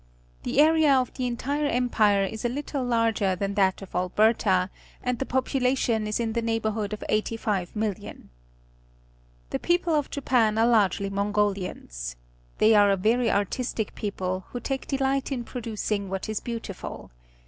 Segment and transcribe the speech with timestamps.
[0.41, 4.71] The area of the entire Empire is a little larger than that of Alberta,
[5.03, 8.29] and the population is in the neighbourhood of 85,000,000.
[9.51, 12.15] The people of Japan are largely Mongo lians.
[12.57, 17.11] They are a very artistic people, who take delight in producing what is beautiful.